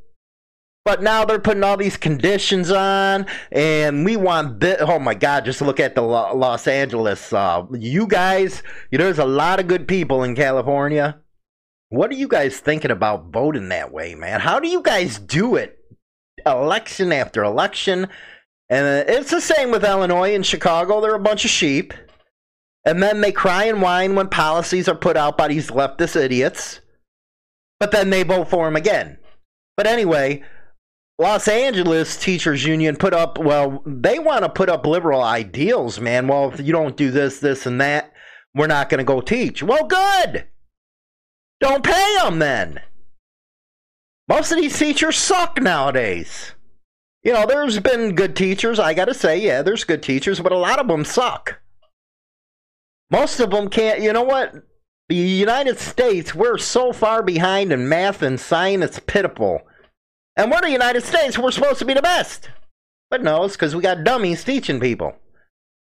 [0.84, 4.78] But now they're putting all these conditions on, and we want this.
[4.82, 7.32] Oh my God, just look at the Los Angeles.
[7.32, 8.62] Uh, you guys,
[8.92, 11.20] you know, there's a lot of good people in California.
[11.90, 14.42] What are you guys thinking about voting that way, man?
[14.42, 15.78] How do you guys do it?
[16.46, 18.08] Election after election.
[18.70, 21.02] And uh, it's the same with Illinois and Chicago.
[21.02, 21.94] They're a bunch of sheep.
[22.86, 26.80] And then they cry and whine when policies are put out by these leftist idiots.
[27.80, 29.20] But then they vote for them again.
[29.76, 30.44] But anyway,
[31.20, 36.28] Los Angeles Teachers Union put up, well, they want to put up liberal ideals, man.
[36.28, 38.14] Well, if you don't do this, this, and that,
[38.56, 39.62] we're not going to go teach.
[39.62, 40.48] Well, good.
[41.60, 42.82] Don't pay them then.
[44.28, 46.54] Most of these teachers suck nowadays.
[47.28, 50.54] You know, there's been good teachers, I got to say, yeah, there's good teachers, but
[50.54, 51.60] a lot of them suck.
[53.12, 54.54] Most of them can't, you know what?
[55.10, 59.60] The United States, we're so far behind in math and science, it's pitiful.
[60.38, 61.38] And we're the United States.
[61.38, 62.50] We're supposed to be the best.
[63.10, 65.14] But no, it's because we got dummies teaching people.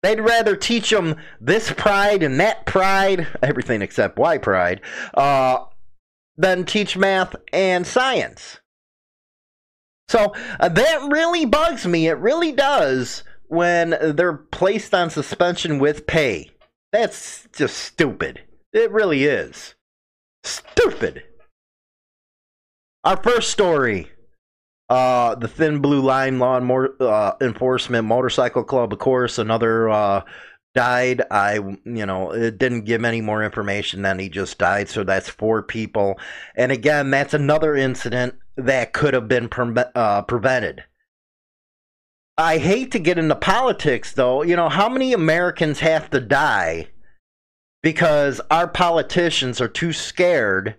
[0.05, 4.81] They'd rather teach them this pride and that pride, everything except why pride,
[5.15, 5.65] uh,
[6.37, 8.61] than teach math and science.
[10.13, 12.07] So uh, that really bugs me.
[12.07, 16.51] It really does when they're placed on suspension with pay.
[16.93, 18.43] That's just stupid.
[18.75, 19.75] It really is.
[20.45, 21.23] Stupid.
[23.05, 24.11] Our first story
[24.93, 30.21] uh, the Thin Blue Line Law uh, Enforcement Motorcycle Club, of course, another uh,
[30.75, 31.23] died.
[31.31, 31.55] I,
[31.85, 34.89] you know, it didn't give any more information than he just died.
[34.89, 36.19] So that's four people.
[36.57, 40.85] And again, that's another incident that could have been pre- uh, prevented.
[42.39, 44.43] I hate to get into politics, though.
[44.43, 46.89] You know, how many Americans have to die
[47.83, 50.77] because our politicians are too scared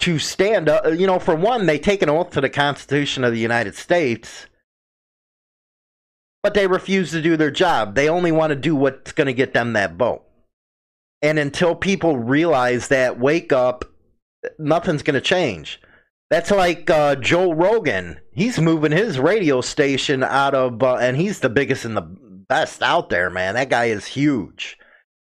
[0.00, 0.84] to stand up.
[0.98, 4.46] You know, for one, they take an oath to the Constitution of the United States,
[6.42, 7.94] but they refuse to do their job.
[7.94, 10.24] They only want to do what's going to get them that vote.
[11.20, 13.84] And until people realize that, wake up,
[14.58, 15.80] nothing's going to change.
[16.30, 18.20] That's like uh, Joe Rogan.
[18.32, 22.02] He's moving his radio station out of, uh, and he's the biggest and the
[22.48, 23.54] best out there, man.
[23.54, 24.78] That guy is huge.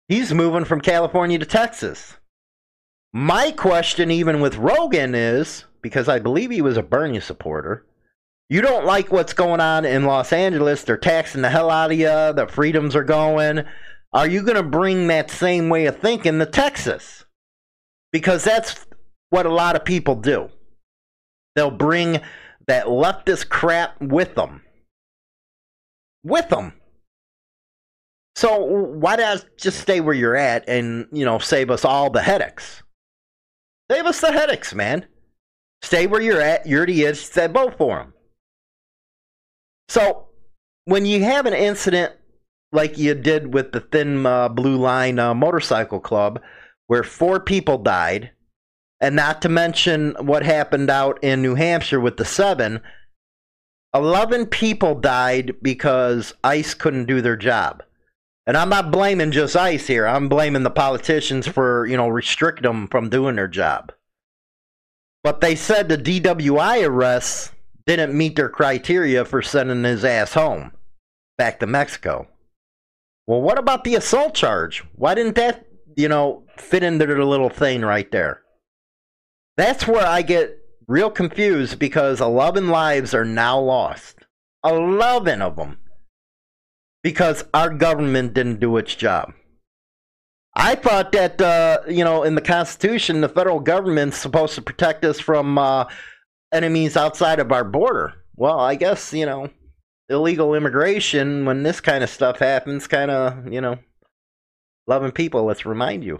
[0.07, 2.17] He's moving from California to Texas.
[3.13, 7.85] My question, even with Rogan, is because I believe he was a Bernie supporter.
[8.49, 10.83] You don't like what's going on in Los Angeles.
[10.83, 12.07] They're taxing the hell out of you.
[12.07, 13.63] The freedoms are going.
[14.11, 17.25] Are you going to bring that same way of thinking to Texas?
[18.11, 18.87] Because that's
[19.29, 20.49] what a lot of people do.
[21.55, 22.21] They'll bring
[22.65, 24.63] that leftist crap with them.
[26.23, 26.73] With them.
[28.35, 32.21] So why not just stay where you're at and, you know, save us all the
[32.21, 32.81] headaches?
[33.91, 35.05] Save us the headaches, man.
[35.83, 36.65] Stay where you're at.
[36.65, 37.17] You're the idiot.
[37.17, 38.13] Said vote for them.
[39.89, 40.27] So
[40.85, 42.13] when you have an incident
[42.71, 46.39] like you did with the Thin uh, Blue Line uh, Motorcycle Club,
[46.85, 48.31] where four people died,
[49.01, 52.81] and not to mention what happened out in New Hampshire with the seven,
[53.95, 57.81] 11 people died because ICE couldn't do their job.
[58.45, 60.05] And I'm not blaming just ICE here.
[60.05, 63.91] I'm blaming the politicians for, you know, restricting them from doing their job.
[65.23, 67.51] But they said the DWI arrests
[67.95, 70.71] didn't meet their criteria for sending his ass home
[71.37, 72.27] back to Mexico.
[73.25, 74.83] Well, what about the assault charge?
[74.93, 75.65] Why didn't that,
[75.95, 78.41] you know, fit into the little thing right there?
[79.57, 84.25] That's where I get real confused because 11 lives are now lost.
[84.63, 85.77] 11 of them
[87.01, 89.33] because our government didn't do its job.
[90.55, 95.05] I thought that uh, you know in the Constitution, the federal government's supposed to protect
[95.05, 95.85] us from uh,
[96.51, 98.13] enemies outside of our border.
[98.35, 99.49] Well, I guess you know
[100.09, 103.79] illegal immigration when this kind of stuff happens, kind of you know
[104.87, 105.43] loving people.
[105.45, 106.19] Let's remind you.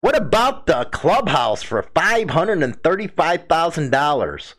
[0.00, 4.56] What about the clubhouse for five hundred and thirty-five thousand dollars?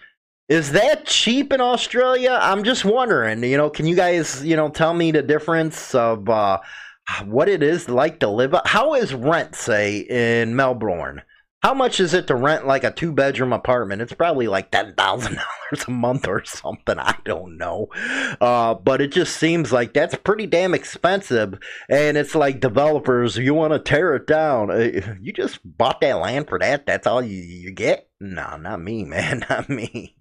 [0.50, 2.38] Is that cheap in Australia?
[2.42, 3.44] I'm just wondering.
[3.44, 6.60] You know, can you guys, you know, tell me the difference of uh,
[7.26, 8.54] what it is like to live?
[8.66, 11.22] How is rent, say, in Melbourne?
[11.64, 14.02] How much is it to rent like a two bedroom apartment?
[14.02, 17.00] It's probably like ten thousand dollars a month or something.
[17.00, 17.88] I don't know,
[18.42, 21.58] uh, but it just seems like that's pretty damn expensive.
[21.88, 24.72] And it's like developers, you want to tear it down?
[24.72, 26.86] Uh, you just bought that land for that.
[26.86, 28.10] That's all you, you get.
[28.20, 30.18] No, not me, man, not me.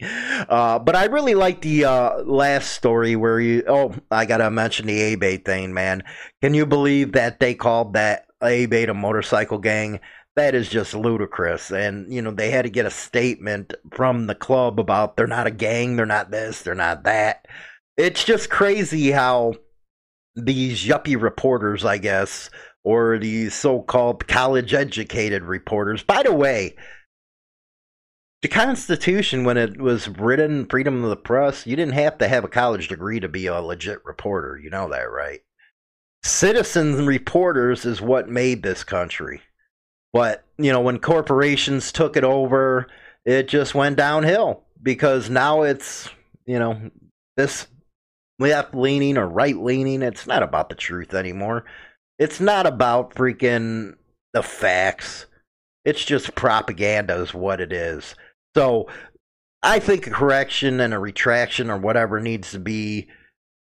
[0.49, 3.64] Uh, but I really like the uh, last story where you.
[3.66, 6.05] Oh, I gotta mention the ABATE thing, man.
[6.40, 9.99] Can you believe that they called that ABATE a motorcycle gang?
[10.37, 11.70] That is just ludicrous.
[11.70, 15.47] And, you know, they had to get a statement from the club about they're not
[15.47, 17.47] a gang, they're not this, they're not that.
[17.97, 19.55] It's just crazy how
[20.35, 22.49] these yuppie reporters, I guess,
[22.85, 26.74] or these so called college educated reporters, by the way,
[28.41, 32.43] the Constitution, when it was written, freedom of the press, you didn't have to have
[32.43, 34.59] a college degree to be a legit reporter.
[34.61, 35.41] You know that, right?
[36.24, 39.43] Citizens and reporters is what made this country.
[40.13, 42.87] But, you know, when corporations took it over,
[43.25, 46.09] it just went downhill because now it's,
[46.47, 46.91] you know,
[47.37, 47.67] this
[48.39, 50.03] left leaning or right leaning.
[50.03, 51.65] It's not about the truth anymore.
[52.19, 53.95] It's not about freaking
[54.33, 55.27] the facts.
[55.85, 58.15] It's just propaganda, is what it is.
[58.55, 58.89] So
[59.63, 63.09] I think a correction and a retraction or whatever needs to be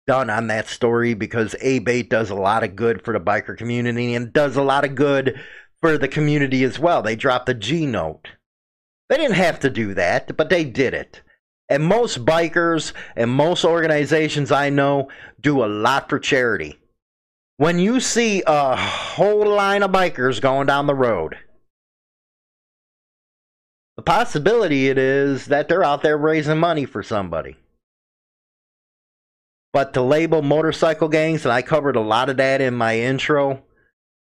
[0.05, 4.15] done on that story because ABATE does a lot of good for the biker community
[4.15, 5.39] and does a lot of good
[5.81, 7.01] for the community as well.
[7.01, 8.29] They dropped the G note.
[9.09, 11.21] They didn't have to do that, but they did it.
[11.69, 15.09] And most bikers and most organizations I know
[15.39, 16.79] do a lot for charity.
[17.57, 21.37] When you see a whole line of bikers going down the road,
[23.95, 27.57] the possibility it is that they're out there raising money for somebody.
[29.73, 33.63] But to label motorcycle gangs, and I covered a lot of that in my intro,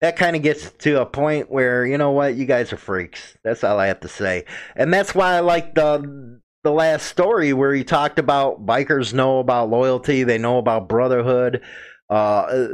[0.00, 3.36] that kind of gets to a point where you know what you guys are freaks.
[3.44, 4.44] That's all i have to say.
[4.76, 9.38] And that's why i like the the last story where he talked about bikers know
[9.38, 11.62] about loyalty they know about brotherhood
[12.10, 12.66] uh,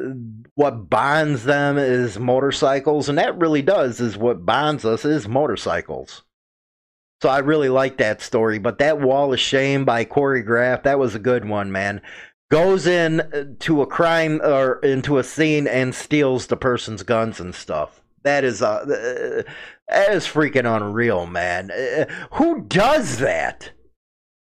[0.54, 6.22] what bonds them is motorcycles and that really does is what bonds us is motorcycles.
[7.22, 8.58] So I really like that story.
[8.58, 12.00] But that wall of shame by Corey Graff, that was a good one, man
[12.50, 17.40] goes in uh, to a crime or into a scene and steals the person's guns
[17.40, 18.02] and stuff.
[18.22, 19.52] That is uh, uh
[19.88, 21.70] that is freaking unreal, man.
[21.70, 23.70] Uh, who does that?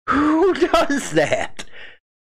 [0.09, 1.65] Who does that?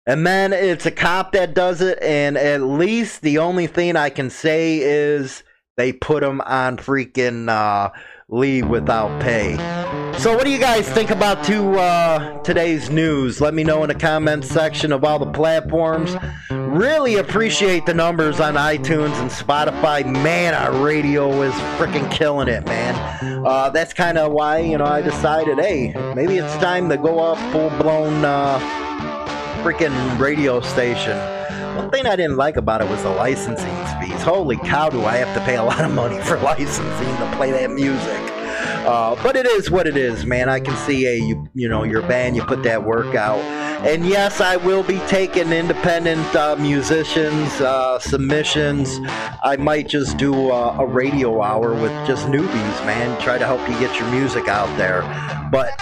[0.05, 4.09] And then it's a cop that does it, and at least the only thing I
[4.09, 5.43] can say is
[5.77, 7.91] they put him on freaking uh,
[8.27, 9.55] leave without pay.
[10.19, 13.41] So, what do you guys think about to uh, today's news?
[13.41, 16.15] Let me know in the comments section of all the platforms.
[16.49, 20.05] Really appreciate the numbers on iTunes and Spotify.
[20.09, 23.45] Man, our radio is freaking killing it, man.
[23.45, 27.19] Uh, that's kind of why you know I decided, hey, maybe it's time to go
[27.19, 28.59] off full blown uh,
[29.61, 31.17] freaking radio station.
[31.75, 34.21] One thing I didn't like about it was the licensing fees.
[34.21, 37.51] Holy cow, do I have to pay a lot of money for licensing to play
[37.51, 38.32] that music?
[38.85, 40.49] Uh, but it is what it is, man.
[40.49, 43.39] I can see a you you know your band, you put that work out,
[43.85, 48.99] and yes, I will be taking independent uh, musicians uh, submissions.
[49.43, 53.19] I might just do a radio hour with just newbies, man.
[53.21, 55.01] Try to help you get your music out there,
[55.49, 55.81] but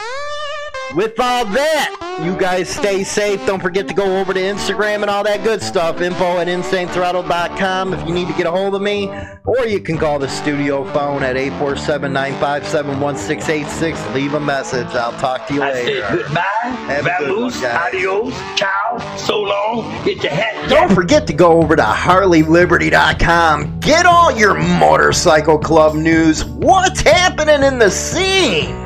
[0.95, 3.43] with all that, you guys stay safe.
[3.45, 6.01] Don't forget to go over to Instagram and all that good stuff.
[6.01, 9.09] Info at insanethrottle.com if you need to get a hold of me.
[9.45, 14.13] Or you can call the studio phone at 847 957 1686.
[14.15, 14.87] Leave a message.
[14.87, 16.01] I'll talk to you I later.
[16.01, 21.25] said goodbye, Have a good one, adios, ciao, so long, get your hat Don't forget
[21.27, 23.79] to go over to HarleyLiberty.com.
[23.79, 26.45] Get all your motorcycle club news.
[26.45, 28.80] What's happening in the scene?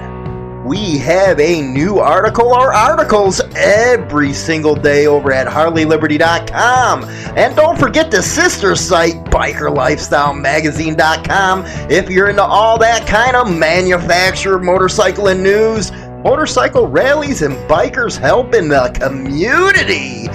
[0.66, 2.48] We have a new article.
[2.48, 7.04] Or articles every single day over at HarleyLiberty.com.
[7.38, 14.58] And don't forget the sister site, BikerLifestyleMagazine.com, if you're into all that kind of manufacturer,
[14.58, 15.92] motorcycle, and news,
[16.24, 20.28] motorcycle rallies, and bikers helping the community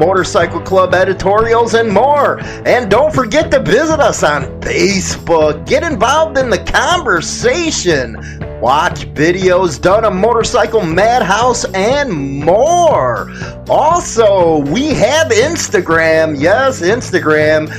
[0.00, 2.40] motorcycle club editorials, and more.
[2.66, 5.66] And don't forget to visit us on Facebook.
[5.66, 8.16] Get involved in the conversation.
[8.60, 12.10] Watch videos done on Motorcycle Madhouse and
[12.44, 13.30] more.
[13.68, 16.40] Also, we have Instagram.
[16.40, 17.70] Yes, Instagram.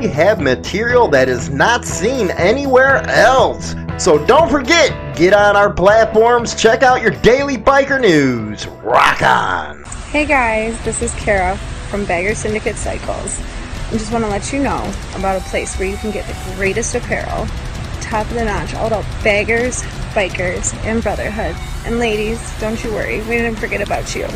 [0.00, 3.74] We have material that is not seen anywhere else.
[3.98, 8.68] So don't forget, get on our platforms, check out your daily biker news.
[8.68, 9.82] Rock on!
[10.10, 11.56] Hey guys, this is Kara
[11.90, 13.40] from Bagger Syndicate Cycles.
[13.88, 16.54] I just want to let you know about a place where you can get the
[16.54, 17.48] greatest apparel,
[18.00, 19.82] top of the notch, all about baggers,
[20.14, 21.56] bikers, and brotherhood.
[21.84, 24.28] And ladies, don't you worry, we didn't forget about you.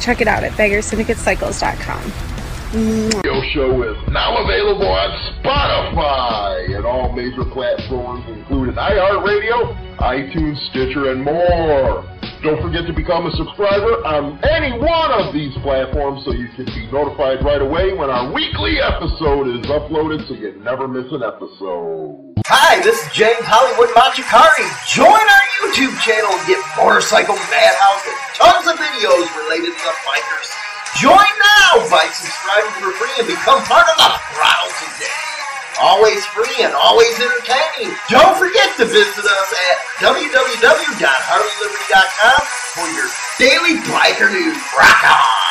[0.00, 2.31] Check it out at baggersyndicatecycles.com.
[2.72, 11.12] Radio show is now available on Spotify and all major platforms, including iHeartRadio, iTunes, Stitcher,
[11.12, 12.00] and more.
[12.40, 16.64] Don't forget to become a subscriber on any one of these platforms so you can
[16.64, 21.20] be notified right away when our weekly episode is uploaded so you never miss an
[21.20, 22.40] episode.
[22.48, 24.64] Hi, this is James Hollywood Machikari.
[24.88, 29.96] Join our YouTube channel and get Motorcycle Madhouse and tons of videos related to the
[30.08, 30.61] bikers.
[31.00, 35.08] Join now by subscribing for free and become part of the crowd today.
[35.80, 37.96] Always free and always entertaining.
[38.10, 42.40] Don't forget to visit us at www.harleyliberty.com
[42.76, 44.58] for your daily biker news.
[44.76, 45.41] Rock on!